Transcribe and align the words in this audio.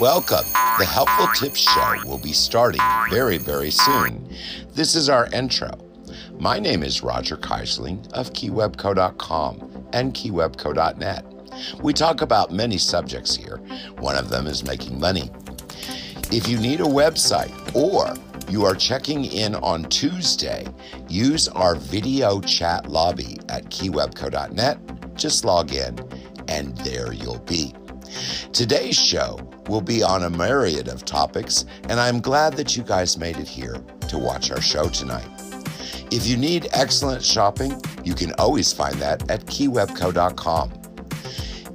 Welcome. 0.00 0.50
The 0.78 0.86
Helpful 0.86 1.26
Tips 1.34 1.60
Show 1.60 1.96
will 2.06 2.16
be 2.16 2.32
starting 2.32 2.80
very, 3.10 3.36
very 3.36 3.70
soon. 3.70 4.34
This 4.72 4.94
is 4.94 5.10
our 5.10 5.26
intro. 5.26 5.68
My 6.38 6.58
name 6.58 6.82
is 6.82 7.02
Roger 7.02 7.36
Keyserling 7.36 8.10
of 8.14 8.32
KeyWebco.com 8.32 9.88
and 9.92 10.14
KeyWebco.net. 10.14 11.26
We 11.82 11.92
talk 11.92 12.22
about 12.22 12.50
many 12.50 12.78
subjects 12.78 13.36
here. 13.36 13.58
One 13.98 14.16
of 14.16 14.30
them 14.30 14.46
is 14.46 14.64
making 14.64 14.98
money. 14.98 15.30
If 16.32 16.48
you 16.48 16.58
need 16.58 16.80
a 16.80 16.84
website 16.84 17.52
or 17.74 18.14
you 18.50 18.64
are 18.64 18.74
checking 18.74 19.26
in 19.26 19.54
on 19.56 19.84
Tuesday, 19.84 20.66
use 21.10 21.46
our 21.48 21.74
video 21.74 22.40
chat 22.40 22.88
lobby 22.88 23.38
at 23.50 23.66
keywebco.net. 23.66 25.14
Just 25.14 25.44
log 25.44 25.74
in, 25.74 25.98
and 26.48 26.74
there 26.78 27.12
you'll 27.12 27.40
be. 27.40 27.74
Today's 28.52 28.98
show 28.98 29.38
will 29.68 29.80
be 29.80 30.02
on 30.02 30.24
a 30.24 30.30
myriad 30.30 30.88
of 30.88 31.04
topics, 31.04 31.64
and 31.88 32.00
I'm 32.00 32.20
glad 32.20 32.54
that 32.54 32.76
you 32.76 32.82
guys 32.82 33.18
made 33.18 33.36
it 33.38 33.48
here 33.48 33.76
to 34.08 34.18
watch 34.18 34.50
our 34.50 34.60
show 34.60 34.88
tonight. 34.88 35.28
If 36.10 36.26
you 36.26 36.36
need 36.36 36.68
excellent 36.72 37.24
shopping, 37.24 37.80
you 38.04 38.14
can 38.14 38.32
always 38.34 38.72
find 38.72 38.96
that 38.96 39.30
at 39.30 39.46
keywebco.com. 39.46 40.72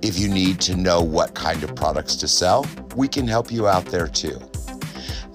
If 0.02 0.20
you 0.20 0.28
need 0.28 0.60
to 0.62 0.76
know 0.76 1.02
what 1.02 1.34
kind 1.34 1.64
of 1.64 1.76
products 1.76 2.16
to 2.18 2.28
sell, 2.28 2.66
we 2.96 3.08
can 3.08 3.28
help 3.28 3.52
you 3.52 3.68
out 3.68 3.86
there 3.86 4.08
too. 4.08 4.40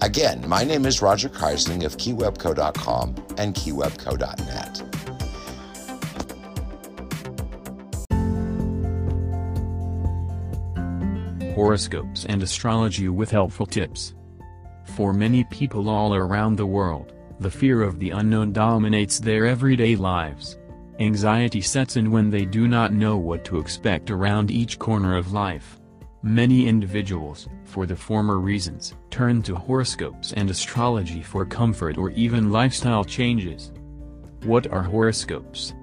Again, 0.01 0.47
my 0.47 0.63
name 0.63 0.85
is 0.85 1.01
Roger 1.01 1.29
Keyserling 1.29 1.83
of 1.83 1.97
keywebco.com 1.97 3.15
and 3.37 3.53
keywebco.net. 3.53 4.90
horoscopes 11.61 12.25
and 12.25 12.41
astrology 12.41 13.07
with 13.07 13.29
helpful 13.29 13.67
tips. 13.67 14.15
For 14.95 15.13
many 15.13 15.43
people 15.43 15.89
all 15.89 16.15
around 16.15 16.55
the 16.55 16.65
world, 16.65 17.13
the 17.39 17.51
fear 17.51 17.83
of 17.83 17.99
the 17.99 18.09
unknown 18.09 18.51
dominates 18.51 19.19
their 19.19 19.45
everyday 19.45 19.95
lives. 19.95 20.57
Anxiety 20.99 21.61
sets 21.61 21.97
in 21.97 22.09
when 22.09 22.31
they 22.31 22.45
do 22.45 22.67
not 22.67 22.93
know 22.93 23.15
what 23.15 23.45
to 23.45 23.59
expect 23.59 24.09
around 24.09 24.49
each 24.49 24.79
corner 24.79 25.15
of 25.15 25.33
life. 25.33 25.79
Many 26.23 26.67
individuals, 26.67 27.47
for 27.63 27.85
the 27.85 27.95
former 27.95 28.39
reasons, 28.39 28.95
turn 29.11 29.43
to 29.43 29.55
horoscopes 29.55 30.33
and 30.33 30.49
astrology 30.49 31.21
for 31.21 31.45
comfort 31.45 31.95
or 31.95 32.09
even 32.09 32.51
lifestyle 32.51 33.03
changes. 33.03 33.71
What 34.45 34.65
are 34.71 34.81
horoscopes? 34.81 35.75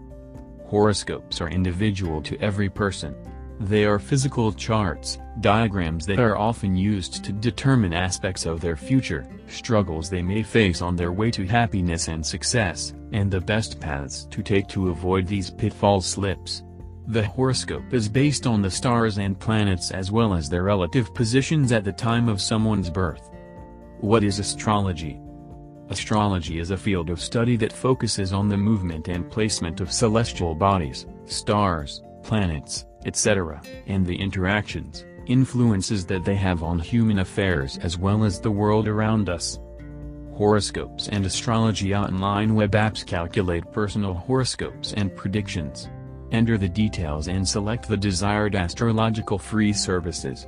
Horoscopes 0.66 1.40
are 1.40 1.48
individual 1.48 2.20
to 2.22 2.36
every 2.40 2.68
person. 2.68 3.14
They 3.60 3.84
are 3.84 3.98
physical 3.98 4.52
charts, 4.52 5.18
diagrams 5.40 6.06
that 6.06 6.20
are 6.20 6.36
often 6.36 6.76
used 6.76 7.24
to 7.24 7.32
determine 7.32 7.92
aspects 7.92 8.46
of 8.46 8.60
their 8.60 8.76
future, 8.76 9.26
struggles 9.48 10.08
they 10.08 10.22
may 10.22 10.44
face 10.44 10.80
on 10.80 10.94
their 10.94 11.10
way 11.10 11.32
to 11.32 11.44
happiness 11.44 12.06
and 12.06 12.24
success, 12.24 12.94
and 13.12 13.28
the 13.28 13.40
best 13.40 13.80
paths 13.80 14.26
to 14.30 14.42
take 14.42 14.68
to 14.68 14.90
avoid 14.90 15.26
these 15.26 15.50
pitfall 15.50 16.00
slips. 16.00 16.62
The 17.08 17.26
horoscope 17.26 17.92
is 17.92 18.08
based 18.08 18.46
on 18.46 18.62
the 18.62 18.70
stars 18.70 19.18
and 19.18 19.38
planets 19.38 19.90
as 19.90 20.12
well 20.12 20.34
as 20.34 20.48
their 20.48 20.62
relative 20.62 21.12
positions 21.12 21.72
at 21.72 21.82
the 21.82 21.92
time 21.92 22.28
of 22.28 22.40
someone's 22.40 22.90
birth. 22.90 23.30
What 24.00 24.22
is 24.22 24.38
astrology? 24.38 25.20
Astrology 25.88 26.60
is 26.60 26.70
a 26.70 26.76
field 26.76 27.10
of 27.10 27.20
study 27.20 27.56
that 27.56 27.72
focuses 27.72 28.32
on 28.32 28.48
the 28.48 28.56
movement 28.56 29.08
and 29.08 29.28
placement 29.28 29.80
of 29.80 29.90
celestial 29.90 30.54
bodies, 30.54 31.06
stars, 31.24 32.02
planets, 32.22 32.84
etc., 33.06 33.60
and 33.86 34.04
the 34.04 34.16
interactions, 34.16 35.04
influences 35.26 36.06
that 36.06 36.24
they 36.24 36.34
have 36.34 36.62
on 36.62 36.78
human 36.78 37.20
affairs 37.20 37.78
as 37.78 37.98
well 37.98 38.24
as 38.24 38.40
the 38.40 38.50
world 38.50 38.88
around 38.88 39.28
us. 39.28 39.58
Horoscopes 40.34 41.08
and 41.08 41.26
astrology 41.26 41.94
online 41.94 42.54
web 42.54 42.72
apps 42.72 43.04
calculate 43.04 43.72
personal 43.72 44.14
horoscopes 44.14 44.92
and 44.94 45.14
predictions. 45.14 45.88
Enter 46.30 46.58
the 46.58 46.68
details 46.68 47.28
and 47.28 47.46
select 47.46 47.88
the 47.88 47.96
desired 47.96 48.54
astrological 48.54 49.38
free 49.38 49.72
services. 49.72 50.46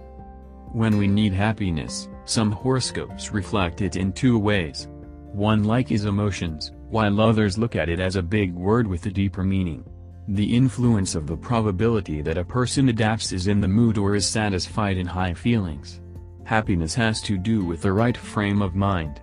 When 0.72 0.98
we 0.98 1.08
need 1.08 1.32
happiness, 1.32 2.08
some 2.24 2.52
horoscopes 2.52 3.32
reflect 3.32 3.80
it 3.80 3.96
in 3.96 4.12
two 4.12 4.38
ways. 4.38 4.86
One 5.32 5.64
like 5.64 5.90
is 5.90 6.04
emotions, 6.04 6.70
while 6.88 7.20
others 7.20 7.58
look 7.58 7.74
at 7.74 7.88
it 7.88 7.98
as 7.98 8.16
a 8.16 8.22
big 8.22 8.54
word 8.54 8.86
with 8.86 9.06
a 9.06 9.10
deeper 9.10 9.42
meaning. 9.42 9.84
The 10.28 10.54
influence 10.56 11.14
of 11.14 11.26
the 11.26 11.36
probability 11.36 12.22
that 12.22 12.38
a 12.38 12.44
person 12.44 12.88
adapts 12.88 13.32
is 13.32 13.46
in 13.46 13.60
the 13.60 13.68
mood 13.68 13.98
or 13.98 14.14
is 14.14 14.26
satisfied 14.26 14.96
in 14.96 15.06
high 15.06 15.34
feelings. 15.34 16.00
Happiness 16.44 16.94
has 16.94 17.20
to 17.22 17.38
do 17.38 17.64
with 17.64 17.82
the 17.82 17.92
right 17.92 18.16
frame 18.16 18.62
of 18.62 18.74
mind. 18.74 19.20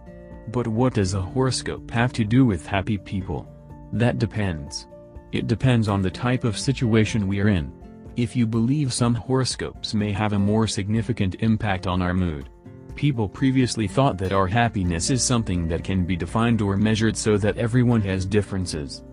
But 0.49 0.67
what 0.67 0.93
does 0.93 1.13
a 1.13 1.21
horoscope 1.21 1.91
have 1.91 2.13
to 2.13 2.23
do 2.23 2.45
with 2.45 2.65
happy 2.65 2.97
people? 2.97 3.47
That 3.93 4.19
depends. 4.19 4.87
It 5.31 5.47
depends 5.47 5.87
on 5.87 6.01
the 6.01 6.09
type 6.09 6.43
of 6.43 6.57
situation 6.57 7.27
we 7.27 7.41
are 7.41 7.49
in. 7.49 7.71
If 8.15 8.35
you 8.35 8.47
believe 8.47 8.91
some 8.91 9.13
horoscopes 9.13 9.93
may 9.93 10.11
have 10.11 10.33
a 10.33 10.39
more 10.39 10.67
significant 10.67 11.35
impact 11.39 11.85
on 11.85 12.01
our 12.01 12.13
mood. 12.13 12.49
People 12.95 13.29
previously 13.29 13.87
thought 13.87 14.17
that 14.17 14.33
our 14.33 14.47
happiness 14.47 15.11
is 15.11 15.23
something 15.23 15.67
that 15.67 15.83
can 15.83 16.03
be 16.03 16.15
defined 16.15 16.61
or 16.61 16.75
measured 16.75 17.15
so 17.15 17.37
that 17.37 17.57
everyone 17.57 18.01
has 18.01 18.25
differences. 18.25 19.03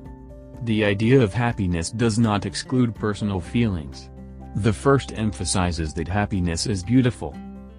The 0.62 0.84
idea 0.84 1.20
of 1.20 1.34
happiness 1.34 1.90
does 1.90 2.18
not 2.18 2.46
exclude 2.46 2.94
personal 2.94 3.40
feelings. 3.40 4.10
The 4.56 4.72
first 4.72 5.12
emphasizes 5.18 5.92
that 5.94 6.08
happiness 6.08 6.66
is 6.66 6.82
beautiful. 6.82 7.36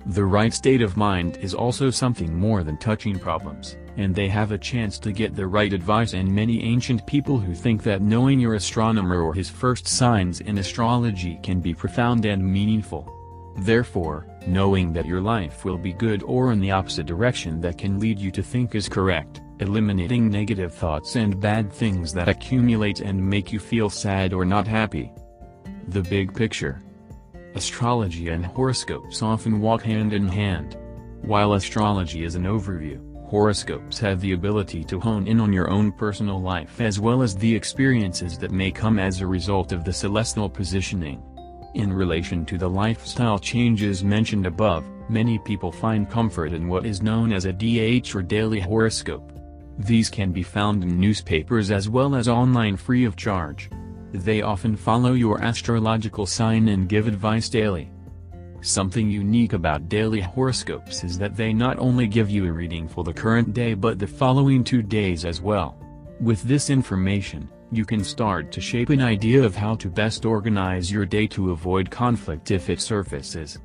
The 0.08 0.26
right 0.26 0.54
state 0.54 0.82
of 0.82 0.98
mind 0.98 1.38
is 1.38 1.56
also 1.56 1.90
something 1.90 2.38
more 2.38 2.64
than 2.64 2.78
touching 2.78 3.18
problems, 3.18 3.78
and 3.98 4.14
they 4.14 4.28
have 4.28 4.52
a 4.52 4.58
chance 4.58 5.00
to 5.00 5.12
get 5.12 5.36
the 5.36 5.48
right 5.48 5.74
advice 5.74 6.14
and 6.14 6.28
many 6.28 6.62
ancient 6.64 7.08
people 7.08 7.40
who 7.40 7.56
think 7.56 7.82
that 7.84 8.02
knowing 8.02 8.40
your 8.40 8.54
astronomer 8.54 9.22
or 9.22 9.34
his 9.34 9.50
first 9.50 9.88
signs 9.88 10.42
in 10.42 10.60
astrology 10.60 11.40
can 11.42 11.60
be 11.60 11.74
profound 11.74 12.26
and 12.26 12.46
meaningful. 12.46 13.12
Therefore, 13.58 14.28
knowing 14.46 14.94
that 14.94 15.08
your 15.08 15.22
life 15.22 15.66
will 15.66 15.78
be 15.78 15.94
good 15.94 16.22
or 16.24 16.52
in 16.52 16.60
the 16.60 16.72
opposite 16.72 17.08
direction 17.08 17.62
that 17.62 17.78
can 17.78 18.00
lead 18.00 18.20
you 18.20 18.30
to 18.32 18.44
think 18.44 18.76
is 18.76 18.90
correct 18.90 19.42
eliminating 19.60 20.30
negative 20.30 20.74
thoughts 20.74 21.16
and 21.16 21.40
bad 21.40 21.72
things 21.72 22.14
that 22.14 22.28
accumulate 22.28 23.00
and 23.00 23.30
make 23.30 23.54
you 23.54 23.60
feel 23.60 23.90
sad 23.90 24.34
or 24.34 24.46
not 24.46 24.68
happy. 24.68 25.12
The 25.90 26.02
big 26.02 26.34
picture. 26.34 26.82
Astrology 27.54 28.30
and 28.30 28.46
horoscopes 28.46 29.22
often 29.22 29.62
walk 29.62 29.82
hand 29.82 30.14
in 30.14 30.28
hand. 30.28 30.78
While 31.22 31.54
astrology 31.54 32.24
is 32.24 32.36
an 32.36 32.44
overview, 32.44 33.00
horoscopes 33.30 33.98
have 34.00 34.22
the 34.22 34.34
ability 34.34 34.84
to 34.86 35.00
hone 35.00 35.26
in 35.28 35.40
on 35.40 35.54
your 35.54 35.70
own 35.70 35.92
personal 35.92 36.42
life 36.42 36.82
as 36.82 37.00
well 37.00 37.22
as 37.22 37.36
the 37.36 37.56
experiences 37.56 38.38
that 38.40 38.52
may 38.52 38.72
come 38.72 39.00
as 39.00 39.22
a 39.22 39.28
result 39.28 39.72
of 39.72 39.84
the 39.84 39.94
celestial 39.94 40.50
positioning. 40.50 41.22
In 41.76 41.92
relation 41.92 42.46
to 42.46 42.58
the 42.58 42.70
lifestyle 42.70 43.40
changes 43.40 44.04
mentioned 44.04 44.46
above, 44.46 44.86
many 45.10 45.40
people 45.40 45.72
find 45.72 46.10
comfort 46.10 46.54
in 46.54 46.68
what 46.68 46.86
is 46.86 47.02
known 47.02 47.34
as 47.34 47.46
a 47.46 47.54
DH 47.54 48.16
or 48.16 48.22
daily 48.22 48.60
horoscope. 48.60 49.35
These 49.78 50.10
can 50.10 50.32
be 50.32 50.44
found 50.44 50.84
in 50.84 51.00
newspapers 51.00 51.70
as 51.70 51.90
well 51.90 52.16
as 52.16 52.28
online 52.28 52.78
free 52.78 53.04
of 53.06 53.16
charge. 53.16 53.70
They 54.14 54.42
often 54.42 54.76
follow 54.76 55.14
your 55.14 55.42
astrological 55.42 56.26
sign 56.26 56.70
and 56.70 56.88
give 56.88 57.08
advice 57.08 57.50
daily. 57.50 57.92
Something 58.62 59.10
unique 59.10 59.54
about 59.54 59.90
daily 59.90 60.22
horoscopes 60.22 61.04
is 61.04 61.18
that 61.20 61.36
they 61.36 61.54
not 61.54 61.78
only 61.78 62.08
give 62.08 62.30
you 62.30 62.46
a 62.46 62.52
reading 62.52 62.88
for 62.88 63.04
the 63.04 63.14
current 63.14 63.54
day 63.54 63.74
but 63.74 64.00
the 64.00 64.08
following 64.08 64.64
two 64.64 64.82
days 64.82 65.26
as 65.26 65.42
well. 65.42 65.78
With 66.22 66.42
this 66.44 66.70
information, 66.70 67.50
you 67.72 67.84
can 67.84 68.04
start 68.04 68.52
to 68.54 68.62
shape 68.62 68.90
an 68.90 69.02
idea 69.02 69.44
of 69.44 69.56
how 69.56 69.76
to 69.76 69.90
best 69.90 70.26
organize 70.26 70.90
your 70.90 71.06
day 71.06 71.28
to 71.28 71.52
avoid 71.52 71.92
conflict 71.92 72.52
if 72.52 72.70
it 72.70 72.80
surfaces. 72.80 73.60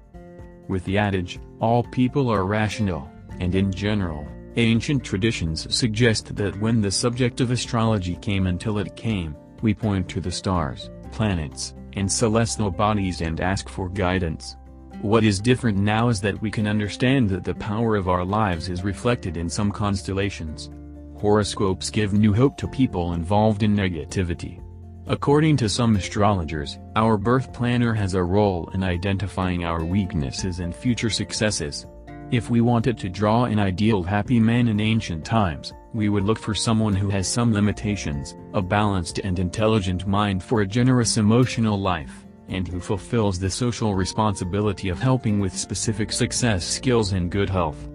With 0.67 0.85
the 0.85 0.99
adage, 0.99 1.39
all 1.61 1.85
people 1.85 2.29
are 2.29 2.45
rational, 2.45 3.09
and 3.39 3.55
in 3.55 3.73
general, 3.73 4.27
Ancient 4.57 5.05
traditions 5.05 5.73
suggest 5.75 6.35
that 6.35 6.61
when 6.61 6.81
the 6.81 6.91
subject 6.91 7.41
of 7.41 7.53
astrology 7.53 8.17
came 8.17 8.49
until 8.49 8.79
it 8.79 8.97
came, 8.97 9.37
we 9.63 9.73
point 9.73 10.09
to 10.09 10.21
the 10.21 10.33
stars, 10.33 10.91
planets, 11.13 11.75
and 11.93 12.11
celestial 12.11 12.71
bodies 12.71 13.21
and 13.21 13.41
ask 13.41 13.69
for 13.69 13.89
guidance. 13.89 14.57
What 15.03 15.23
is 15.23 15.41
different 15.41 15.79
now 15.79 16.09
is 16.09 16.21
that 16.23 16.41
we 16.43 16.51
can 16.51 16.67
understand 16.67 17.31
that 17.31 17.45
the 17.45 17.55
power 17.55 17.95
of 17.95 18.09
our 18.09 18.25
lives 18.25 18.69
is 18.69 18.83
reflected 18.83 19.37
in 19.37 19.49
some 19.49 19.71
constellations. 19.71 20.69
Horoscopes 21.17 21.89
give 21.89 22.13
new 22.13 22.35
hope 22.35 22.57
to 22.57 22.67
people 22.67 23.13
involved 23.13 23.63
in 23.63 23.77
negativity. 23.77 24.61
According 25.07 25.59
to 25.59 25.69
some 25.69 25.95
astrologers, 25.95 26.79
our 26.97 27.17
birth 27.17 27.53
planner 27.53 27.95
has 27.95 28.15
a 28.15 28.23
role 28.23 28.69
in 28.75 28.83
identifying 28.83 29.65
our 29.65 29.85
weaknesses 29.85 30.59
and 30.59 30.75
future 30.75 31.11
successes. 31.11 31.87
If 32.33 32.49
we 32.49 32.61
wanted 32.61 32.97
to 32.99 33.09
draw 33.09 33.47
an 33.47 33.59
ideal 33.59 34.05
happy 34.05 34.39
man 34.39 34.69
in 34.69 34.79
ancient 34.79 35.25
times, 35.25 35.73
we 35.93 36.09
would 36.09 36.23
look 36.23 36.39
for 36.39 36.55
someone 36.55 36.95
who 36.95 37.09
has 37.09 37.27
some 37.27 37.53
limitations, 37.53 38.37
a 38.55 38.63
balanced 38.63 39.19
and 39.19 39.37
intelligent 39.41 40.07
mind 40.07 40.41
for 40.41 40.61
a 40.61 40.67
generous 40.67 41.17
emotional 41.17 41.77
life, 41.77 42.25
and 42.47 42.69
who 42.69 42.79
fulfills 42.79 43.41
the 43.41 43.51
social 43.51 43.97
responsibility 43.97 44.91
of 44.91 45.01
helping 45.01 45.41
with 45.41 45.53
specific 45.59 46.13
success 46.13 46.65
skills 46.65 47.15
and 47.15 47.33
good 47.33 47.51
health. 47.51 47.89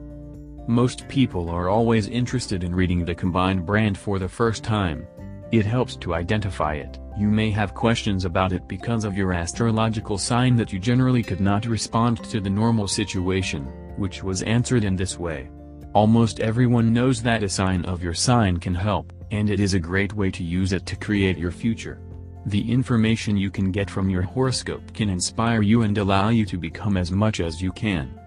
Most 0.67 1.07
people 1.07 1.49
are 1.49 1.69
always 1.69 2.09
interested 2.09 2.65
in 2.65 2.75
reading 2.75 3.05
the 3.05 3.15
combined 3.15 3.65
brand 3.65 3.97
for 3.97 4.19
the 4.19 4.27
first 4.27 4.65
time. 4.65 5.07
It 5.53 5.65
helps 5.65 5.95
to 5.97 6.13
identify 6.13 6.73
it. 6.73 6.99
You 7.17 7.29
may 7.29 7.51
have 7.51 7.73
questions 7.73 8.25
about 8.25 8.51
it 8.51 8.67
because 8.67 9.05
of 9.05 9.15
your 9.15 9.31
astrological 9.31 10.17
sign 10.17 10.57
that 10.57 10.73
you 10.73 10.79
generally 10.79 11.23
could 11.23 11.39
not 11.39 11.67
respond 11.67 12.21
to 12.25 12.41
the 12.41 12.49
normal 12.49 12.89
situation, 12.89 13.71
which 13.97 14.23
was 14.23 14.43
answered 14.43 14.83
in 14.83 14.95
this 14.95 15.17
way. 15.17 15.49
Almost 15.93 16.39
everyone 16.39 16.93
knows 16.93 17.21
that 17.23 17.43
a 17.43 17.49
sign 17.49 17.85
of 17.85 18.03
your 18.03 18.13
sign 18.13 18.57
can 18.57 18.75
help, 18.75 19.13
and 19.31 19.49
it 19.49 19.59
is 19.59 19.73
a 19.73 19.79
great 19.79 20.13
way 20.13 20.29
to 20.31 20.43
use 20.43 20.73
it 20.73 20.85
to 20.87 20.95
create 20.95 21.37
your 21.37 21.51
future. 21.51 21.99
The 22.47 22.71
information 22.71 23.37
you 23.37 23.49
can 23.49 23.71
get 23.71 23.89
from 23.89 24.09
your 24.09 24.21
horoscope 24.21 24.93
can 24.93 25.09
inspire 25.09 25.61
you 25.61 25.81
and 25.81 25.97
allow 25.97 26.29
you 26.29 26.45
to 26.45 26.57
become 26.57 26.97
as 26.97 27.11
much 27.11 27.39
as 27.39 27.61
you 27.61 27.71
can. 27.71 28.19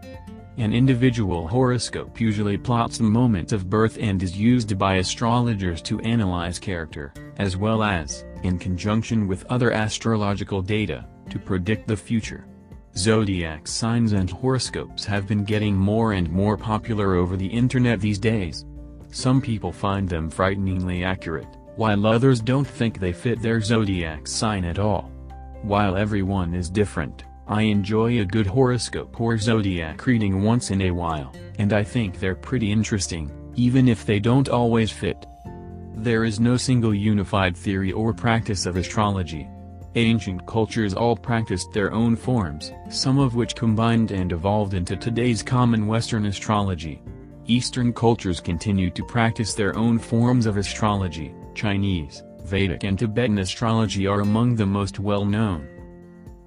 An 0.56 0.74
individual 0.74 1.46
horoscope 1.46 2.20
usually 2.20 2.58
plots 2.58 2.98
the 2.98 3.04
moment 3.04 3.52
of 3.52 3.70
birth 3.70 3.96
and 4.00 4.20
is 4.20 4.36
used 4.36 4.76
by 4.76 4.96
astrologers 4.96 5.80
to 5.82 6.00
analyze 6.00 6.58
character, 6.58 7.12
as 7.36 7.56
well 7.56 7.84
as, 7.84 8.24
in 8.42 8.58
conjunction 8.58 9.28
with 9.28 9.46
other 9.50 9.70
astrological 9.70 10.60
data, 10.60 11.06
to 11.30 11.38
predict 11.38 11.86
the 11.86 11.96
future. 11.96 12.44
Zodiac 12.98 13.68
signs 13.68 14.12
and 14.12 14.28
horoscopes 14.28 15.04
have 15.04 15.28
been 15.28 15.44
getting 15.44 15.76
more 15.76 16.14
and 16.14 16.28
more 16.28 16.56
popular 16.56 17.14
over 17.14 17.36
the 17.36 17.46
internet 17.46 18.00
these 18.00 18.18
days. 18.18 18.66
Some 19.12 19.40
people 19.40 19.70
find 19.70 20.08
them 20.08 20.28
frighteningly 20.28 21.04
accurate, 21.04 21.46
while 21.76 22.04
others 22.04 22.40
don't 22.40 22.66
think 22.66 22.98
they 22.98 23.12
fit 23.12 23.40
their 23.40 23.60
zodiac 23.60 24.26
sign 24.26 24.64
at 24.64 24.80
all. 24.80 25.12
While 25.62 25.96
everyone 25.96 26.54
is 26.54 26.68
different, 26.68 27.22
I 27.46 27.62
enjoy 27.62 28.18
a 28.18 28.24
good 28.24 28.48
horoscope 28.48 29.20
or 29.20 29.38
zodiac 29.38 30.04
reading 30.04 30.42
once 30.42 30.72
in 30.72 30.82
a 30.82 30.90
while, 30.90 31.32
and 31.60 31.72
I 31.72 31.84
think 31.84 32.18
they're 32.18 32.34
pretty 32.34 32.72
interesting, 32.72 33.30
even 33.54 33.86
if 33.86 34.04
they 34.04 34.18
don't 34.18 34.48
always 34.48 34.90
fit. 34.90 35.24
There 35.94 36.24
is 36.24 36.40
no 36.40 36.56
single 36.56 36.92
unified 36.92 37.56
theory 37.56 37.92
or 37.92 38.12
practice 38.12 38.66
of 38.66 38.76
astrology. 38.76 39.48
Ancient 39.94 40.46
cultures 40.46 40.92
all 40.92 41.16
practiced 41.16 41.72
their 41.72 41.92
own 41.92 42.14
forms, 42.14 42.72
some 42.90 43.18
of 43.18 43.34
which 43.34 43.56
combined 43.56 44.10
and 44.10 44.32
evolved 44.32 44.74
into 44.74 44.96
today's 44.96 45.42
common 45.42 45.86
Western 45.86 46.26
astrology. 46.26 47.00
Eastern 47.46 47.92
cultures 47.92 48.40
continue 48.40 48.90
to 48.90 49.04
practice 49.04 49.54
their 49.54 49.74
own 49.76 49.98
forms 49.98 50.44
of 50.44 50.58
astrology, 50.58 51.34
Chinese, 51.54 52.22
Vedic 52.44 52.84
and 52.84 52.98
Tibetan 52.98 53.38
astrology 53.38 54.06
are 54.06 54.20
among 54.20 54.54
the 54.54 54.66
most 54.66 54.98
well-known. 54.98 55.66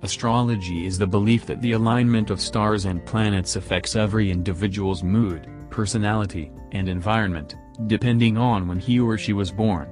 Astrology 0.03 0.85
is 0.85 0.97
the 0.97 1.07
belief 1.07 1.45
that 1.47 1.61
the 1.61 1.73
alignment 1.73 2.29
of 2.29 2.39
stars 2.39 2.85
and 2.85 3.05
planets 3.05 3.55
affects 3.55 3.95
every 3.95 4.31
individual's 4.31 5.03
mood, 5.03 5.47
personality, 5.69 6.51
and 6.71 6.87
environment, 6.87 7.55
depending 7.87 8.37
on 8.37 8.67
when 8.67 8.79
he 8.79 8.99
or 8.99 9.17
she 9.17 9.33
was 9.33 9.51
born. 9.51 9.87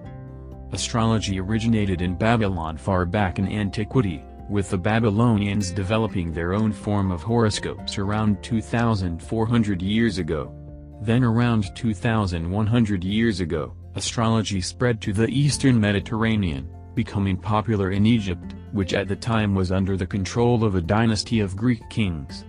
Astrology 0.71 1.39
originated 1.39 2.01
in 2.01 2.15
Babylon 2.15 2.77
far 2.77 3.05
back 3.05 3.39
in 3.39 3.47
antiquity, 3.47 4.23
with 4.49 4.69
the 4.69 4.77
Babylonians 4.77 5.71
developing 5.71 6.31
their 6.31 6.53
own 6.53 6.71
form 6.71 7.11
of 7.11 7.23
horoscopes 7.23 7.97
around 7.97 8.43
2,400 8.43 9.81
years 9.81 10.19
ago. 10.19 10.53
Then 11.01 11.23
around 11.23 11.75
2,100 11.75 13.03
years 13.03 13.39
ago, 13.39 13.73
astrology 13.95 14.61
spread 14.61 15.01
to 15.01 15.13
the 15.13 15.27
eastern 15.27 15.79
Mediterranean, 15.79 16.69
becoming 16.93 17.37
popular 17.37 17.91
in 17.91 18.05
Egypt, 18.05 18.53
which 18.71 18.93
at 18.93 19.07
the 19.07 19.15
time 19.15 19.55
was 19.55 19.71
under 19.71 19.97
the 19.97 20.05
control 20.05 20.63
of 20.63 20.75
a 20.75 20.81
dynasty 20.81 21.39
of 21.39 21.55
Greek 21.55 21.81
kings. 21.89 22.45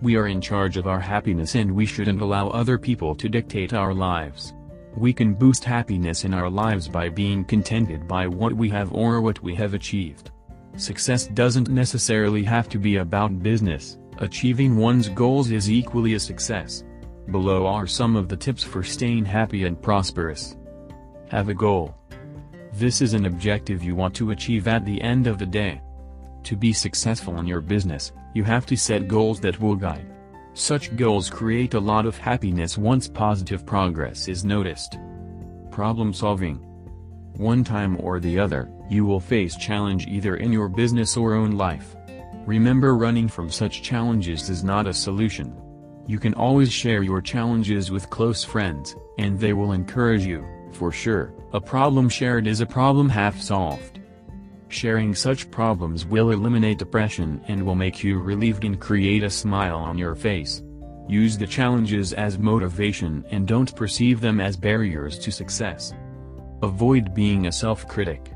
We 0.00 0.16
are 0.16 0.26
in 0.26 0.40
charge 0.40 0.76
of 0.76 0.86
our 0.86 1.00
happiness 1.00 1.54
and 1.54 1.70
we 1.70 1.86
shouldn't 1.86 2.22
allow 2.22 2.48
other 2.48 2.78
people 2.78 3.14
to 3.16 3.28
dictate 3.28 3.72
our 3.72 3.92
lives. 3.92 4.54
We 4.96 5.12
can 5.12 5.34
boost 5.34 5.64
happiness 5.64 6.24
in 6.24 6.34
our 6.34 6.50
lives 6.50 6.86
by 6.86 7.08
being 7.08 7.44
contented 7.44 8.06
by 8.06 8.26
what 8.26 8.52
we 8.52 8.68
have 8.70 8.92
or 8.92 9.20
what 9.20 9.42
we 9.42 9.54
have 9.54 9.74
achieved. 9.74 10.30
Success 10.76 11.26
doesn't 11.28 11.68
necessarily 11.68 12.42
have 12.44 12.68
to 12.70 12.78
be 12.78 12.96
about 12.96 13.42
business, 13.42 13.98
achieving 14.18 14.76
one's 14.76 15.08
goals 15.08 15.50
is 15.50 15.70
equally 15.70 16.14
a 16.14 16.20
success. 16.20 16.84
Below 17.30 17.66
are 17.66 17.86
some 17.86 18.16
of 18.16 18.28
the 18.28 18.36
tips 18.36 18.62
for 18.62 18.82
staying 18.82 19.24
happy 19.24 19.64
and 19.64 19.80
prosperous. 19.80 20.56
Have 21.30 21.48
a 21.48 21.54
goal. 21.54 21.94
This 22.74 23.00
is 23.00 23.14
an 23.14 23.26
objective 23.26 23.82
you 23.82 23.94
want 23.94 24.14
to 24.16 24.30
achieve 24.30 24.68
at 24.68 24.84
the 24.84 25.00
end 25.00 25.26
of 25.26 25.38
the 25.38 25.46
day. 25.46 25.80
To 26.44 26.56
be 26.56 26.72
successful 26.72 27.38
in 27.38 27.46
your 27.46 27.60
business, 27.60 28.12
you 28.34 28.44
have 28.44 28.66
to 28.66 28.76
set 28.76 29.08
goals 29.08 29.40
that 29.40 29.60
will 29.60 29.76
guide. 29.76 30.06
Such 30.54 30.94
goals 30.96 31.30
create 31.30 31.72
a 31.72 31.80
lot 31.80 32.04
of 32.04 32.18
happiness 32.18 32.76
once 32.76 33.08
positive 33.08 33.64
progress 33.64 34.28
is 34.28 34.44
noticed. 34.44 34.98
Problem 35.70 36.12
solving. 36.12 36.56
One 37.38 37.64
time 37.64 37.96
or 37.98 38.20
the 38.20 38.38
other, 38.38 38.70
you 38.90 39.06
will 39.06 39.18
face 39.18 39.56
challenge 39.56 40.06
either 40.06 40.36
in 40.36 40.52
your 40.52 40.68
business 40.68 41.16
or 41.16 41.32
own 41.32 41.52
life. 41.52 41.96
Remember 42.44 42.96
running 42.96 43.28
from 43.28 43.48
such 43.50 43.82
challenges 43.82 44.50
is 44.50 44.62
not 44.62 44.86
a 44.86 44.92
solution. 44.92 45.56
You 46.06 46.18
can 46.18 46.34
always 46.34 46.70
share 46.70 47.02
your 47.02 47.22
challenges 47.22 47.90
with 47.90 48.10
close 48.10 48.44
friends, 48.44 48.94
and 49.18 49.40
they 49.40 49.54
will 49.54 49.72
encourage 49.72 50.26
you. 50.26 50.44
For 50.72 50.92
sure, 50.92 51.32
a 51.54 51.60
problem 51.62 52.10
shared 52.10 52.46
is 52.46 52.60
a 52.60 52.66
problem 52.66 53.08
half 53.08 53.40
solved. 53.40 54.00
Sharing 54.72 55.14
such 55.14 55.50
problems 55.50 56.06
will 56.06 56.30
eliminate 56.30 56.78
depression 56.78 57.42
and 57.46 57.62
will 57.62 57.74
make 57.74 58.02
you 58.02 58.18
relieved 58.18 58.64
and 58.64 58.80
create 58.80 59.22
a 59.22 59.28
smile 59.28 59.76
on 59.76 59.98
your 59.98 60.14
face. 60.14 60.62
Use 61.06 61.36
the 61.36 61.46
challenges 61.46 62.14
as 62.14 62.38
motivation 62.38 63.22
and 63.30 63.46
don't 63.46 63.76
perceive 63.76 64.22
them 64.22 64.40
as 64.40 64.56
barriers 64.56 65.18
to 65.18 65.30
success. 65.30 65.92
Avoid 66.62 67.14
being 67.14 67.46
a 67.46 67.52
self-critic. 67.52 68.32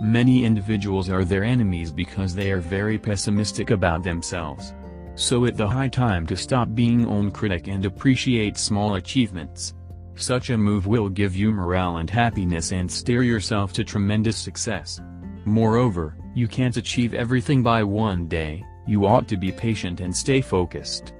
Many 0.00 0.44
individuals 0.44 1.10
are 1.10 1.24
their 1.24 1.42
enemies 1.42 1.90
because 1.90 2.32
they 2.32 2.52
are 2.52 2.60
very 2.60 2.96
pessimistic 2.96 3.70
about 3.70 4.04
themselves. 4.04 4.72
So 5.16 5.46
it's 5.46 5.58
the 5.58 5.66
high 5.66 5.88
time 5.88 6.28
to 6.28 6.36
stop 6.36 6.76
being 6.76 7.06
own 7.06 7.32
critic 7.32 7.66
and 7.66 7.84
appreciate 7.84 8.56
small 8.56 8.94
achievements. 8.94 9.74
Such 10.14 10.50
a 10.50 10.56
move 10.56 10.86
will 10.86 11.08
give 11.08 11.34
you 11.34 11.50
morale 11.50 11.96
and 11.96 12.08
happiness 12.08 12.70
and 12.70 12.88
steer 12.88 13.24
yourself 13.24 13.72
to 13.72 13.82
tremendous 13.82 14.36
success. 14.36 15.00
Moreover, 15.46 16.16
you 16.34 16.48
can't 16.48 16.76
achieve 16.76 17.14
everything 17.14 17.62
by 17.62 17.84
one 17.84 18.26
day, 18.26 18.64
you 18.84 19.06
ought 19.06 19.28
to 19.28 19.36
be 19.36 19.52
patient 19.52 20.00
and 20.00 20.14
stay 20.14 20.40
focused. 20.40 21.12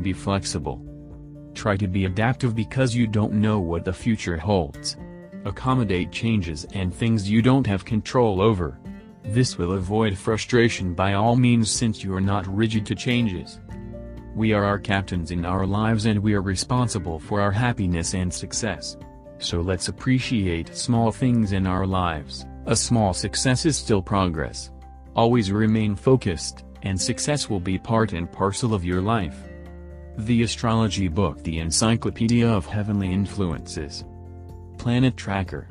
Be 0.00 0.14
flexible. 0.14 0.82
Try 1.54 1.76
to 1.76 1.86
be 1.86 2.06
adaptive 2.06 2.56
because 2.56 2.94
you 2.94 3.06
don't 3.06 3.34
know 3.34 3.60
what 3.60 3.84
the 3.84 3.92
future 3.92 4.38
holds. 4.38 4.96
Accommodate 5.44 6.10
changes 6.10 6.64
and 6.72 6.92
things 6.92 7.30
you 7.30 7.42
don't 7.42 7.66
have 7.66 7.84
control 7.84 8.40
over. 8.40 8.80
This 9.24 9.58
will 9.58 9.72
avoid 9.72 10.16
frustration 10.16 10.94
by 10.94 11.12
all 11.12 11.36
means 11.36 11.70
since 11.70 12.02
you 12.02 12.14
are 12.14 12.20
not 12.20 12.46
rigid 12.46 12.86
to 12.86 12.94
changes. 12.94 13.60
We 14.34 14.54
are 14.54 14.64
our 14.64 14.78
captains 14.78 15.32
in 15.32 15.44
our 15.44 15.66
lives 15.66 16.06
and 16.06 16.18
we 16.20 16.32
are 16.32 16.40
responsible 16.40 17.18
for 17.18 17.42
our 17.42 17.52
happiness 17.52 18.14
and 18.14 18.32
success. 18.32 18.96
So 19.36 19.60
let's 19.60 19.88
appreciate 19.88 20.74
small 20.74 21.12
things 21.12 21.52
in 21.52 21.66
our 21.66 21.86
lives, 21.86 22.46
a 22.66 22.76
small 22.76 23.14
success 23.14 23.66
is 23.66 23.76
still 23.76 24.02
progress. 24.02 24.70
Always 25.14 25.50
remain 25.50 25.96
focused, 25.96 26.64
and 26.82 27.00
success 27.00 27.48
will 27.48 27.60
be 27.60 27.78
part 27.78 28.12
and 28.12 28.30
parcel 28.30 28.74
of 28.74 28.84
your 28.84 29.00
life. 29.00 29.36
The 30.18 30.42
Astrology 30.42 31.08
Book 31.08 31.42
The 31.42 31.60
Encyclopedia 31.60 32.48
of 32.48 32.66
Heavenly 32.66 33.12
Influences 33.12 34.04
Planet 34.78 35.16
Tracker 35.16 35.68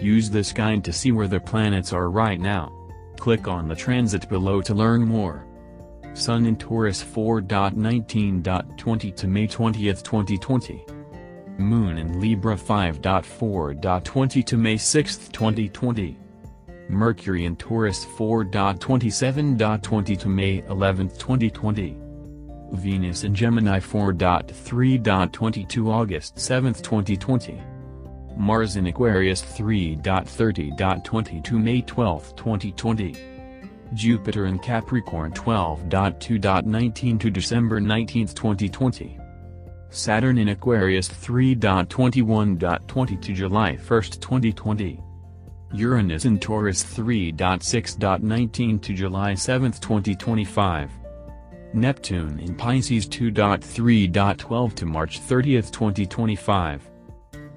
Use 0.00 0.30
this 0.30 0.52
guide 0.52 0.84
to 0.84 0.92
see 0.92 1.12
where 1.12 1.28
the 1.28 1.40
planets 1.40 1.92
are 1.92 2.10
right 2.10 2.38
now. 2.38 2.72
Click 3.18 3.48
on 3.48 3.66
the 3.66 3.74
transit 3.74 4.28
below 4.28 4.60
to 4.60 4.74
learn 4.74 5.02
more. 5.02 5.46
Sun 6.12 6.44
in 6.46 6.56
Taurus 6.56 7.02
4.19.20 7.02 9.16
to 9.16 9.26
May 9.26 9.46
20, 9.46 9.84
2020. 9.84 10.84
Moon 11.58 11.98
in 11.98 12.20
Libra 12.20 12.54
5.4.20 12.54 14.44
to 14.44 14.56
May 14.56 14.76
6, 14.76 15.16
2020. 15.28 16.16
Mercury 16.88 17.46
in 17.46 17.56
Taurus 17.56 18.04
4.27.20 18.04 20.18
to 20.18 20.28
May 20.28 20.62
11, 20.68 21.08
2020. 21.08 21.96
Venus 22.72 23.24
in 23.24 23.34
Gemini 23.34 23.80
4.3.20 23.80 25.68
to 25.68 25.90
August 25.90 26.38
7, 26.38 26.72
2020. 26.74 27.60
Mars 28.36 28.76
in 28.76 28.86
Aquarius 28.86 29.42
3.30.20 29.42 31.42
to 31.42 31.58
May 31.58 31.80
12, 31.80 32.36
2020. 32.36 33.16
Jupiter 33.94 34.46
in 34.46 34.58
Capricorn 34.58 35.32
12.2.19 35.32 37.20
to 37.20 37.30
December 37.30 37.80
19, 37.80 38.26
2020. 38.28 39.18
Saturn 39.90 40.38
in 40.38 40.48
Aquarius 40.48 41.08
3.21.20 41.08 43.22
to 43.22 43.32
July 43.32 43.76
1, 43.76 43.78
2020. 43.78 45.00
Uranus 45.72 46.24
in 46.24 46.38
Taurus 46.38 46.84
3.6.19 46.84 48.80
to 48.82 48.94
July 48.94 49.34
7, 49.34 49.72
2025. 49.72 50.92
Neptune 51.74 52.38
in 52.40 52.54
Pisces 52.54 53.08
2.3.12 53.08 54.74
to 54.74 54.86
March 54.86 55.18
30, 55.18 55.62
2025. 55.62 56.88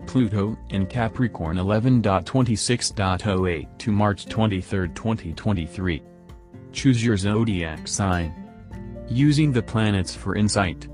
Pluto 0.07 0.57
in 0.69 0.87
Capricorn 0.87 1.57
11.26.08 1.57 3.77
to 3.77 3.91
March 3.91 4.25
23, 4.25 4.87
2023. 4.89 6.01
Choose 6.71 7.03
your 7.03 7.17
zodiac 7.17 7.87
sign. 7.87 8.33
Using 9.07 9.51
the 9.51 9.61
planets 9.61 10.15
for 10.15 10.35
insight. 10.35 10.87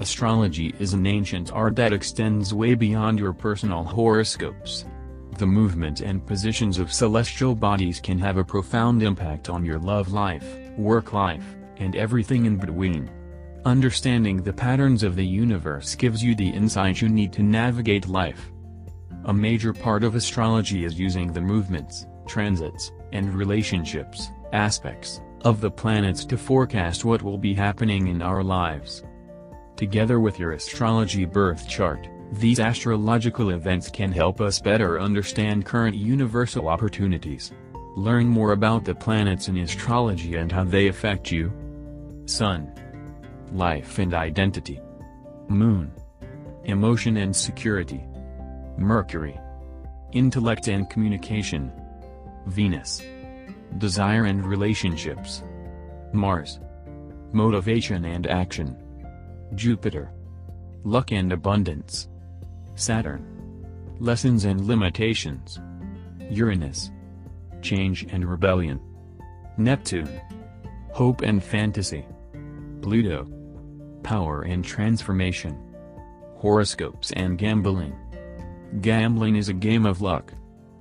Astrology 0.00 0.72
is 0.78 0.92
an 0.92 1.06
ancient 1.06 1.52
art 1.52 1.74
that 1.74 1.92
extends 1.92 2.54
way 2.54 2.74
beyond 2.74 3.18
your 3.18 3.32
personal 3.32 3.82
horoscopes. 3.82 4.84
The 5.38 5.46
movement 5.46 6.02
and 6.02 6.24
positions 6.24 6.78
of 6.78 6.92
celestial 6.92 7.56
bodies 7.56 7.98
can 7.98 8.16
have 8.20 8.36
a 8.36 8.44
profound 8.44 9.02
impact 9.02 9.48
on 9.48 9.64
your 9.64 9.80
love 9.80 10.12
life, 10.12 10.46
work 10.76 11.12
life, 11.12 11.44
and 11.78 11.96
everything 11.96 12.46
in 12.46 12.58
between. 12.58 13.10
Understanding 13.64 14.40
the 14.40 14.52
patterns 14.52 15.02
of 15.02 15.16
the 15.16 15.26
universe 15.26 15.96
gives 15.96 16.22
you 16.22 16.36
the 16.36 16.48
insight 16.48 17.00
you 17.00 17.08
need 17.08 17.32
to 17.32 17.42
navigate 17.42 18.06
life. 18.06 18.52
A 19.24 19.34
major 19.34 19.72
part 19.72 20.04
of 20.04 20.14
astrology 20.14 20.84
is 20.84 20.98
using 20.98 21.32
the 21.32 21.40
movements, 21.40 22.06
transits, 22.28 22.92
and 23.12 23.34
relationships, 23.34 24.28
aspects, 24.52 25.20
of 25.42 25.60
the 25.60 25.70
planets 25.70 26.24
to 26.26 26.38
forecast 26.38 27.04
what 27.04 27.22
will 27.22 27.38
be 27.38 27.52
happening 27.52 28.06
in 28.06 28.22
our 28.22 28.44
lives. 28.44 29.02
Together 29.78 30.18
with 30.18 30.40
your 30.40 30.54
astrology 30.54 31.24
birth 31.24 31.68
chart, 31.68 32.08
these 32.32 32.58
astrological 32.58 33.50
events 33.50 33.88
can 33.88 34.10
help 34.10 34.40
us 34.40 34.60
better 34.60 34.98
understand 34.98 35.64
current 35.64 35.94
universal 35.94 36.68
opportunities. 36.68 37.52
Learn 37.94 38.26
more 38.26 38.50
about 38.50 38.84
the 38.84 38.92
planets 38.92 39.46
in 39.46 39.56
astrology 39.58 40.34
and 40.34 40.50
how 40.50 40.64
they 40.64 40.88
affect 40.88 41.30
you. 41.30 41.52
Sun. 42.26 42.72
Life 43.52 44.00
and 44.00 44.14
identity. 44.14 44.80
Moon. 45.46 45.92
Emotion 46.64 47.18
and 47.18 47.34
security. 47.34 48.04
Mercury. 48.76 49.38
Intellect 50.10 50.66
and 50.66 50.90
communication. 50.90 51.70
Venus. 52.46 53.00
Desire 53.78 54.24
and 54.24 54.44
relationships. 54.44 55.44
Mars. 56.12 56.58
Motivation 57.30 58.06
and 58.06 58.26
action. 58.26 58.76
Jupiter. 59.54 60.12
Luck 60.84 61.12
and 61.12 61.32
abundance. 61.32 62.08
Saturn. 62.74 63.24
Lessons 63.98 64.44
and 64.44 64.66
limitations. 64.66 65.58
Uranus. 66.30 66.90
Change 67.62 68.06
and 68.12 68.28
rebellion. 68.28 68.80
Neptune. 69.56 70.20
Hope 70.92 71.22
and 71.22 71.42
fantasy. 71.42 72.06
Pluto. 72.82 73.26
Power 74.02 74.42
and 74.42 74.64
transformation. 74.64 75.58
Horoscopes 76.36 77.12
and 77.12 77.36
gambling. 77.36 77.96
Gambling 78.80 79.36
is 79.36 79.48
a 79.48 79.54
game 79.54 79.86
of 79.86 80.00
luck. 80.00 80.32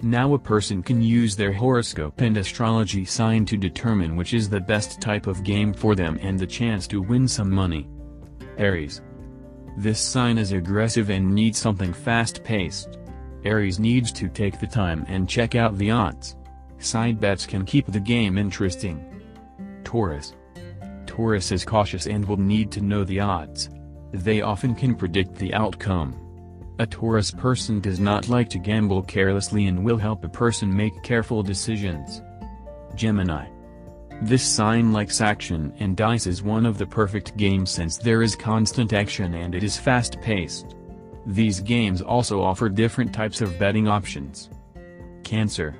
Now 0.03 0.35
a 0.35 0.39
person 0.39 0.83
can 0.83 1.01
use 1.01 1.35
their 1.35 1.51
horoscope 1.51 2.21
and 2.21 2.37
astrology 2.37 3.03
sign 3.03 3.45
to 3.45 3.57
determine 3.57 4.15
which 4.15 4.35
is 4.35 4.47
the 4.47 4.59
best 4.59 5.01
type 5.01 5.25
of 5.25 5.43
game 5.43 5.73
for 5.73 5.95
them 5.95 6.19
and 6.21 6.37
the 6.37 6.45
chance 6.45 6.85
to 6.87 7.01
win 7.01 7.27
some 7.27 7.49
money. 7.49 7.87
Aries. 8.57 9.01
This 9.77 9.99
sign 9.99 10.37
is 10.37 10.51
aggressive 10.51 11.09
and 11.09 11.33
needs 11.33 11.57
something 11.57 11.93
fast-paced. 11.93 12.97
Aries 13.43 13.79
needs 13.79 14.11
to 14.13 14.27
take 14.27 14.59
the 14.59 14.67
time 14.67 15.05
and 15.07 15.29
check 15.29 15.55
out 15.55 15.77
the 15.77 15.91
odds. 15.91 16.35
Side 16.79 17.19
bets 17.19 17.45
can 17.45 17.65
keep 17.65 17.85
the 17.87 17.99
game 17.99 18.37
interesting. 18.37 19.03
Taurus. 19.83 20.33
Taurus 21.05 21.51
is 21.51 21.63
cautious 21.63 22.07
and 22.07 22.25
will 22.25 22.37
need 22.37 22.71
to 22.71 22.81
know 22.81 23.03
the 23.03 23.19
odds. 23.19 23.69
They 24.11 24.41
often 24.41 24.75
can 24.75 24.95
predict 24.95 25.35
the 25.35 25.53
outcome. 25.53 26.15
A 26.79 26.85
Taurus 26.85 27.31
person 27.31 27.79
does 27.79 27.99
not 27.99 28.29
like 28.29 28.49
to 28.49 28.59
gamble 28.59 29.01
carelessly 29.03 29.65
and 29.65 29.83
will 29.83 29.97
help 29.97 30.23
a 30.23 30.29
person 30.29 30.75
make 30.75 31.03
careful 31.03 31.41
decisions. 31.41 32.21
Gemini. 32.95 33.47
This 34.21 34.43
sign 34.43 34.91
likes 34.93 35.21
action 35.21 35.73
and 35.79 35.95
dice 35.95 36.25
is 36.25 36.41
one 36.41 36.65
of 36.65 36.77
the 36.77 36.87
perfect 36.87 37.37
games 37.37 37.69
since 37.69 37.97
there 37.97 38.23
is 38.23 38.35
constant 38.35 38.93
action 38.93 39.35
and 39.35 39.53
it 39.53 39.63
is 39.63 39.77
fast-paced. 39.77 40.75
These 41.25 41.59
games 41.59 42.01
also 42.01 42.41
offer 42.41 42.69
different 42.69 43.13
types 43.13 43.41
of 43.41 43.59
betting 43.59 43.87
options. 43.87 44.49
Cancer. 45.23 45.75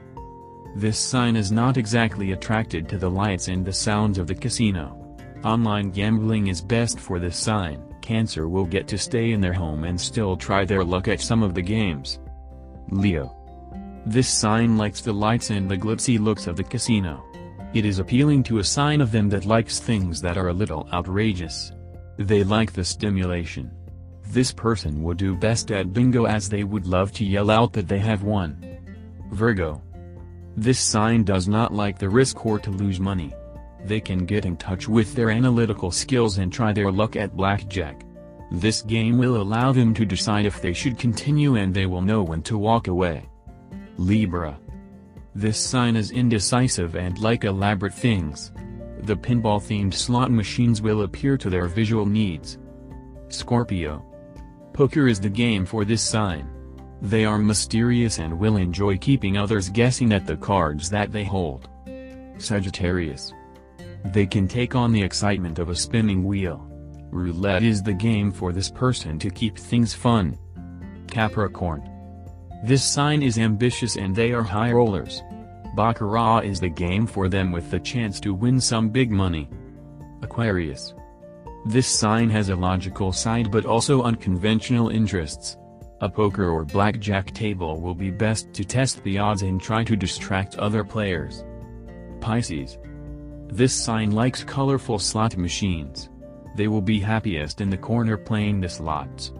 This 0.75 1.00
sign 1.00 1.36
is 1.36 1.51
not 1.51 1.77
exactly 1.77 2.34
attracted 2.34 2.88
to 2.89 2.98
the 2.98 3.10
lights 3.10 3.48
and 3.48 3.65
the 3.65 3.74
sounds 3.74 4.17
of 4.17 4.27
the 4.27 4.36
casino. 4.36 5.17
Online 5.44 5.89
gambling 5.89 6.48
is 6.48 6.62
best 6.62 7.00
for 7.00 7.20
this 7.20 7.38
sign, 7.38 7.82
Cancer 8.08 8.48
will 8.48 8.65
get 8.65 8.88
to 8.88 8.98
stay 8.98 9.34
in 9.34 9.41
their 9.41 9.51
home 9.51 9.84
and 9.84 10.00
still 10.00 10.38
try 10.38 10.63
their 10.63 10.82
luck 10.82 11.10
at 11.10 11.20
some 11.20 11.44
of 11.44 11.53
the 11.53 11.62
games. 11.62 12.20
Leo. 12.89 13.36
This 14.06 14.29
sign 14.29 14.77
likes 14.77 15.01
the 15.01 15.12
lights 15.12 15.50
and 15.50 15.70
the 15.70 15.75
glitzy 15.75 16.17
looks 16.17 16.48
of 16.48 16.56
the 16.56 16.63
casino. 16.63 17.22
It 17.74 17.86
is 17.86 18.00
appealing 18.00 18.44
to 18.44 18.60
a 18.60 18.64
sign 18.64 19.02
of 19.02 19.12
them 19.12 19.30
that 19.30 19.46
likes 19.46 19.80
things 19.80 20.22
that 20.22 20.38
are 20.38 20.48
a 20.50 20.54
little 20.54 20.88
outrageous. 20.94 21.74
They 22.18 22.44
like 22.44 22.72
the 22.74 22.84
stimulation. 22.84 23.72
This 24.30 24.52
person 24.52 25.04
would 25.04 25.18
do 25.18 25.36
best 25.36 25.72
at 25.72 25.94
bingo 25.94 26.26
as 26.26 26.50
they 26.50 26.64
would 26.64 26.88
love 26.88 27.12
to 27.14 27.26
yell 27.26 27.52
out 27.52 27.74
that 27.74 27.88
they 27.88 28.00
have 28.00 28.24
won. 28.24 28.64
Virgo. 29.32 29.82
This 30.56 30.80
sign 30.80 31.24
does 31.24 31.48
not 31.48 31.74
like 31.74 32.00
the 32.00 32.10
risk 32.10 32.46
or 32.46 32.58
to 32.60 32.72
lose 32.72 33.00
money. 33.00 33.34
They 33.86 34.00
can 34.00 34.26
get 34.26 34.46
in 34.46 34.58
touch 34.58 34.88
with 34.88 35.14
their 35.14 35.30
analytical 35.30 35.92
skills 35.92 36.40
and 36.40 36.52
try 36.52 36.74
their 36.74 36.92
luck 36.92 37.16
at 37.16 37.38
blackjack. 37.38 38.04
This 38.52 38.82
game 38.82 39.18
will 39.18 39.42
allow 39.42 39.72
them 39.72 39.94
to 39.94 40.06
decide 40.06 40.46
if 40.46 40.62
they 40.62 40.74
should 40.74 40.98
continue 40.98 41.56
and 41.56 41.74
they 41.74 41.86
will 41.86 42.02
know 42.02 42.24
when 42.24 42.42
to 42.44 42.58
walk 42.58 42.88
away. 42.88 43.30
Libra. 43.98 44.58
This 45.38 45.60
sign 45.60 45.96
is 45.96 46.10
indecisive 46.10 46.96
and 46.96 47.15
like 47.20 47.44
elaborate 47.44 47.94
things. 47.94 48.51
The 49.01 49.15
pinball-themed 49.15 49.94
slot 49.94 50.32
machines 50.32 50.82
will 50.82 51.03
appear 51.03 51.38
to 51.38 51.48
their 51.48 51.67
visual 51.67 52.08
needs. 52.08 52.58
Scorpio. 53.29 54.03
Poker 54.74 55.08
is 55.08 55.20
the 55.20 55.29
game 55.29 55.63
for 55.63 55.86
this 55.86 56.01
sign. 56.01 56.50
They 57.03 57.24
are 57.24 57.38
mysterious 57.38 58.17
and 58.17 58.39
will 58.39 58.58
enjoy 58.58 58.98
keeping 58.98 59.38
others 59.38 59.70
guessing 59.70 60.12
at 60.12 60.25
the 60.25 60.38
cards 60.38 60.89
that 60.89 61.12
they 61.12 61.24
hold. 61.24 61.70
Sagittarius. 62.39 63.32
They 64.06 64.25
can 64.25 64.48
take 64.48 64.74
on 64.74 64.91
the 64.91 65.03
excitement 65.03 65.60
of 65.60 65.70
a 65.70 65.75
spinning 65.75 66.24
wheel. 66.24 66.67
Roulette 67.12 67.62
is 67.62 67.84
the 67.84 67.94
game 67.94 68.32
for 68.32 68.51
this 68.51 68.72
person 68.72 69.20
to 69.20 69.29
keep 69.29 69.56
things 69.56 69.94
fun. 69.94 70.36
Capricorn. 71.06 71.88
This 72.64 72.84
sign 72.84 73.22
is 73.22 73.38
ambitious 73.38 73.98
and 73.98 74.16
they 74.16 74.32
are 74.32 74.44
high 74.44 74.72
rollers. 74.72 75.22
Baccarat 75.76 76.40
is 76.40 76.60
the 76.60 76.70
game 76.70 77.06
for 77.06 77.30
them 77.30 77.52
with 77.52 77.70
the 77.70 77.80
chance 77.80 78.20
to 78.22 78.34
win 78.34 78.60
some 78.60 78.90
big 78.90 79.12
money. 79.12 79.48
Aquarius. 80.24 80.96
This 81.66 81.88
sign 81.88 82.30
has 82.32 82.50
a 82.50 82.56
logical 82.56 83.12
side 83.12 83.52
but 83.52 83.66
also 83.66 84.02
unconventional 84.02 84.90
interests. 84.90 85.58
A 86.02 86.10
poker 86.10 86.50
or 86.50 86.66
blackjack 86.66 87.32
table 87.34 87.80
will 87.80 87.96
be 87.96 88.10
best 88.10 88.54
to 88.54 88.64
test 88.64 89.04
the 89.04 89.20
odds 89.20 89.44
and 89.44 89.62
try 89.62 89.84
to 89.84 89.96
distract 89.96 90.56
other 90.58 90.84
players. 90.84 91.44
Pisces. 92.22 92.80
This 93.48 93.74
sign 93.74 94.12
likes 94.12 94.44
colorful 94.44 94.98
slot 94.98 95.38
machines. 95.38 96.10
They 96.56 96.68
will 96.68 96.82
be 96.82 97.00
happiest 97.00 97.62
in 97.62 97.70
the 97.70 97.78
corner 97.78 98.18
playing 98.18 98.62
the 98.62 98.70
slots. 98.70 99.32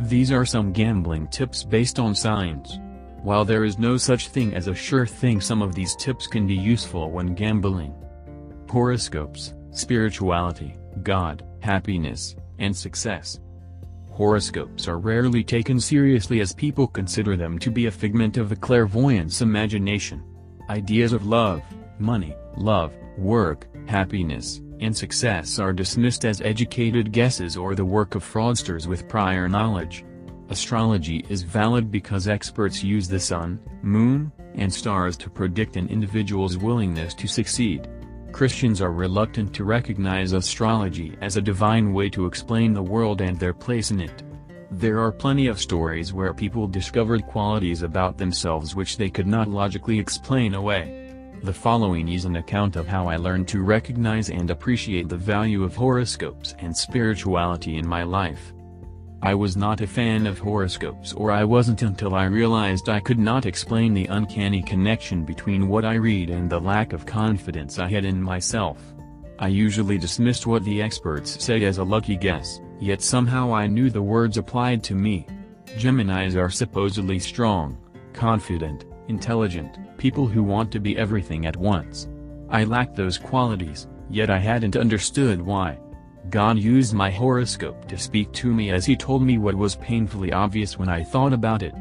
These 0.00 0.32
are 0.32 0.44
some 0.44 0.72
gambling 0.72 1.28
tips 1.28 1.64
based 1.64 1.98
on 1.98 2.14
signs. 2.14 2.80
While 3.22 3.44
there 3.44 3.64
is 3.64 3.78
no 3.78 3.96
such 3.96 4.28
thing 4.28 4.54
as 4.54 4.66
a 4.66 4.74
sure 4.74 5.06
thing 5.06 5.40
some 5.40 5.62
of 5.62 5.74
these 5.74 5.94
tips 5.94 6.26
can 6.26 6.46
be 6.46 6.56
useful 6.56 7.10
when 7.10 7.34
gambling. 7.34 7.94
Horoscopes, 8.68 9.54
spirituality, 9.70 10.76
God, 11.02 11.44
happiness, 11.60 12.34
and 12.58 12.76
success. 12.76 13.38
Horoscopes 14.10 14.88
are 14.88 14.98
rarely 14.98 15.44
taken 15.44 15.80
seriously 15.80 16.40
as 16.40 16.52
people 16.52 16.86
consider 16.86 17.36
them 17.36 17.58
to 17.60 17.70
be 17.70 17.86
a 17.86 17.90
figment 17.90 18.36
of 18.36 18.48
the 18.48 18.56
clairvoyant's 18.56 19.40
imagination. 19.40 20.22
Ideas 20.68 21.12
of 21.12 21.26
love, 21.26 21.62
money, 21.98 22.34
love, 22.56 22.92
work, 23.16 23.68
happiness, 23.86 24.60
and 24.82 24.96
success 24.96 25.58
are 25.58 25.72
dismissed 25.72 26.24
as 26.24 26.40
educated 26.40 27.12
guesses 27.12 27.56
or 27.56 27.74
the 27.74 27.84
work 27.84 28.14
of 28.14 28.24
fraudsters 28.24 28.86
with 28.86 29.08
prior 29.08 29.48
knowledge. 29.48 30.04
Astrology 30.48 31.24
is 31.28 31.42
valid 31.42 31.90
because 31.90 32.28
experts 32.28 32.84
use 32.84 33.08
the 33.08 33.18
sun, 33.18 33.58
moon, 33.82 34.30
and 34.54 34.72
stars 34.72 35.16
to 35.16 35.30
predict 35.30 35.76
an 35.76 35.88
individual's 35.88 36.58
willingness 36.58 37.14
to 37.14 37.26
succeed. 37.26 37.88
Christians 38.32 38.80
are 38.80 38.92
reluctant 38.92 39.54
to 39.54 39.64
recognize 39.64 40.32
astrology 40.32 41.16
as 41.20 41.36
a 41.36 41.42
divine 41.42 41.92
way 41.92 42.10
to 42.10 42.26
explain 42.26 42.72
the 42.72 42.82
world 42.82 43.20
and 43.20 43.38
their 43.38 43.54
place 43.54 43.90
in 43.90 44.00
it. 44.00 44.22
There 44.70 45.00
are 45.00 45.12
plenty 45.12 45.48
of 45.48 45.60
stories 45.60 46.12
where 46.12 46.32
people 46.32 46.66
discovered 46.66 47.26
qualities 47.26 47.82
about 47.82 48.16
themselves 48.16 48.74
which 48.74 48.96
they 48.96 49.10
could 49.10 49.26
not 49.26 49.48
logically 49.48 49.98
explain 49.98 50.54
away. 50.54 51.01
The 51.42 51.52
following 51.52 52.08
is 52.08 52.24
an 52.24 52.36
account 52.36 52.76
of 52.76 52.86
how 52.86 53.08
I 53.08 53.16
learned 53.16 53.48
to 53.48 53.64
recognize 53.64 54.30
and 54.30 54.48
appreciate 54.48 55.08
the 55.08 55.16
value 55.16 55.64
of 55.64 55.74
horoscopes 55.74 56.54
and 56.60 56.76
spirituality 56.76 57.78
in 57.78 57.86
my 57.86 58.04
life. 58.04 58.52
I 59.22 59.34
was 59.34 59.56
not 59.56 59.80
a 59.80 59.86
fan 59.88 60.28
of 60.28 60.38
horoscopes 60.38 61.12
or 61.12 61.32
I 61.32 61.42
wasn't 61.42 61.82
until 61.82 62.14
I 62.14 62.26
realized 62.26 62.88
I 62.88 63.00
could 63.00 63.18
not 63.18 63.44
explain 63.44 63.92
the 63.92 64.06
uncanny 64.06 64.62
connection 64.62 65.24
between 65.24 65.66
what 65.66 65.84
I 65.84 65.94
read 65.94 66.30
and 66.30 66.48
the 66.48 66.60
lack 66.60 66.92
of 66.92 67.06
confidence 67.06 67.80
I 67.80 67.88
had 67.88 68.04
in 68.04 68.22
myself. 68.22 68.78
I 69.40 69.48
usually 69.48 69.98
dismissed 69.98 70.46
what 70.46 70.62
the 70.62 70.80
experts 70.80 71.42
said 71.42 71.64
as 71.64 71.78
a 71.78 71.84
lucky 71.84 72.14
guess, 72.14 72.60
yet 72.78 73.02
somehow 73.02 73.52
I 73.52 73.66
knew 73.66 73.90
the 73.90 74.00
words 74.00 74.38
applied 74.38 74.84
to 74.84 74.94
me. 74.94 75.26
Geminis 75.76 76.36
are 76.36 76.50
supposedly 76.50 77.18
strong, 77.18 77.76
confident, 78.12 78.84
intelligent, 79.08 79.78
people 79.98 80.26
who 80.26 80.42
want 80.42 80.70
to 80.72 80.80
be 80.80 80.96
everything 80.96 81.46
at 81.46 81.56
once. 81.56 82.08
I 82.48 82.64
lacked 82.64 82.96
those 82.96 83.18
qualities, 83.18 83.86
yet 84.10 84.30
I 84.30 84.38
hadn't 84.38 84.76
understood 84.76 85.40
why. 85.40 85.78
God 86.30 86.58
used 86.58 86.94
my 86.94 87.10
horoscope 87.10 87.88
to 87.88 87.98
speak 87.98 88.32
to 88.32 88.52
me 88.52 88.70
as 88.70 88.86
he 88.86 88.96
told 88.96 89.22
me 89.22 89.38
what 89.38 89.54
was 89.54 89.76
painfully 89.76 90.32
obvious 90.32 90.78
when 90.78 90.88
I 90.88 91.02
thought 91.02 91.32
about 91.32 91.62
it. 91.62 91.74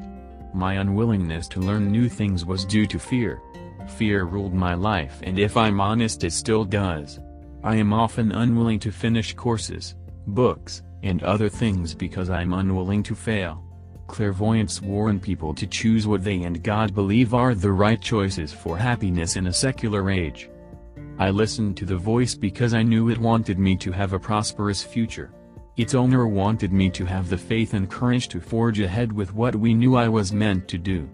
My 0.53 0.73
unwillingness 0.75 1.47
to 1.49 1.59
learn 1.59 1.91
new 1.91 2.09
things 2.09 2.45
was 2.45 2.65
due 2.65 2.85
to 2.87 2.99
fear. 2.99 3.41
Fear 3.87 4.25
ruled 4.25 4.53
my 4.53 4.73
life 4.73 5.19
and 5.23 5.39
if 5.39 5.55
I'm 5.55 5.79
honest 5.79 6.23
it 6.23 6.33
still 6.33 6.65
does. 6.65 7.19
I 7.63 7.75
am 7.75 7.93
often 7.93 8.31
unwilling 8.31 8.79
to 8.79 8.91
finish 8.91 9.33
courses, 9.33 9.95
books, 10.27 10.81
and 11.03 11.23
other 11.23 11.49
things 11.49 11.93
because 11.93 12.29
I'm 12.29 12.53
unwilling 12.53 13.03
to 13.03 13.15
fail. 13.15 13.63
Clairvoyants 14.11 14.81
warn 14.81 15.21
people 15.21 15.53
to 15.53 15.65
choose 15.65 16.05
what 16.05 16.21
they 16.21 16.43
and 16.43 16.61
God 16.61 16.93
believe 16.93 17.33
are 17.33 17.55
the 17.55 17.71
right 17.71 18.01
choices 18.01 18.51
for 18.51 18.77
happiness 18.77 19.37
in 19.37 19.47
a 19.47 19.53
secular 19.53 20.11
age. 20.11 20.49
I 21.17 21.29
listened 21.29 21.77
to 21.77 21.85
the 21.85 21.95
voice 21.95 22.35
because 22.35 22.73
I 22.73 22.83
knew 22.83 23.09
it 23.09 23.17
wanted 23.17 23.57
me 23.57 23.77
to 23.77 23.91
have 23.93 24.11
a 24.11 24.19
prosperous 24.19 24.83
future. 24.83 25.31
Its 25.77 25.95
owner 25.95 26.27
wanted 26.27 26.73
me 26.73 26.89
to 26.89 27.05
have 27.05 27.29
the 27.29 27.37
faith 27.37 27.73
and 27.73 27.89
courage 27.89 28.27
to 28.27 28.41
forge 28.41 28.81
ahead 28.81 29.13
with 29.13 29.33
what 29.33 29.55
we 29.55 29.73
knew 29.73 29.95
I 29.95 30.09
was 30.09 30.33
meant 30.33 30.67
to 30.67 30.77
do. 30.77 31.09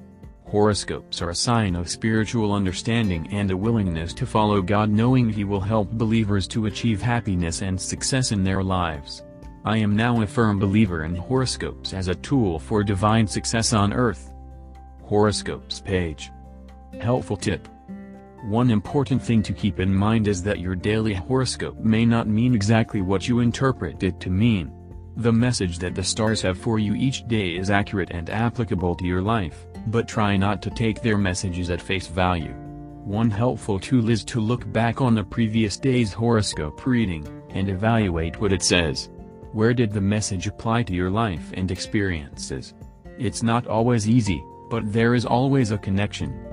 Horoscopes 0.47 1.21
are 1.21 1.29
a 1.29 1.35
sign 1.35 1.75
of 1.75 1.89
spiritual 1.89 2.51
understanding 2.51 3.27
and 3.31 3.51
a 3.51 3.57
willingness 3.57 4.11
to 4.15 4.25
follow 4.25 4.59
God 4.59 4.89
knowing 4.89 5.29
He 5.29 5.43
will 5.43 5.61
help 5.61 5.91
believers 5.91 6.47
to 6.47 6.65
achieve 6.65 6.99
happiness 6.99 7.61
and 7.61 7.79
success 7.79 8.31
in 8.31 8.43
their 8.43 8.63
lives. 8.63 9.21
I 9.65 9.77
am 9.77 9.95
now 9.95 10.21
a 10.21 10.27
firm 10.27 10.59
believer 10.59 11.03
in 11.03 11.15
horoscopes 11.15 11.93
as 11.93 12.07
a 12.07 12.15
tool 12.15 12.59
for 12.59 12.83
divine 12.83 13.27
success 13.27 13.73
on 13.73 13.93
earth. 13.93 14.31
Horoscopes 15.03 15.81
page. 15.81 16.31
Helpful 16.99 17.37
tip. 17.37 17.67
One 18.43 18.71
important 18.71 19.21
thing 19.21 19.43
to 19.43 19.53
keep 19.53 19.79
in 19.79 19.93
mind 19.93 20.27
is 20.27 20.43
that 20.43 20.59
your 20.59 20.75
daily 20.75 21.13
horoscope 21.13 21.77
may 21.79 22.05
not 22.05 22.27
mean 22.27 22.55
exactly 22.55 23.01
what 23.01 23.27
you 23.27 23.39
interpret 23.39 24.03
it 24.03 24.19
to 24.21 24.29
mean. 24.29 24.71
The 25.17 25.33
message 25.33 25.79
that 25.79 25.95
the 25.95 26.03
stars 26.03 26.41
have 26.43 26.57
for 26.57 26.77
you 26.77 26.93
each 26.93 27.27
day 27.27 27.55
is 27.55 27.71
accurate 27.71 28.11
and 28.11 28.29
applicable 28.29 28.95
to 28.95 29.05
your 29.05 29.21
life, 29.21 29.65
but 29.87 30.07
try 30.07 30.37
not 30.37 30.61
to 30.61 30.69
take 30.69 31.01
their 31.01 31.17
messages 31.17 31.69
at 31.71 31.81
face 31.81 32.07
value. 32.07 32.53
One 33.03 33.31
helpful 33.31 33.79
tool 33.79 34.09
is 34.09 34.23
to 34.25 34.39
look 34.39 34.71
back 34.71 35.01
on 35.01 35.15
the 35.15 35.23
previous 35.23 35.77
day's 35.77 36.13
horoscope 36.13 36.85
reading, 36.85 37.27
and 37.49 37.69
evaluate 37.69 38.39
what 38.39 38.53
it 38.53 38.61
says. 38.61 39.09
Where 39.53 39.73
did 39.73 39.93
the 39.93 40.01
message 40.01 40.45
apply 40.45 40.83
to 40.83 40.93
your 40.93 41.09
life 41.09 41.51
and 41.53 41.71
experiences? 41.71 42.73
It's 43.17 43.43
not 43.43 43.65
always 43.65 44.07
easy, 44.07 44.43
but 44.69 44.91
there 44.91 45.15
is 45.15 45.25
always 45.25 45.71
a 45.71 45.77
connection. 45.77 46.46